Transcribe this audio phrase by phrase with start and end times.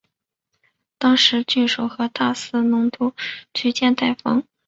[0.97, 3.13] 当时郡守和大司农都
[3.53, 4.43] 举荐戴封。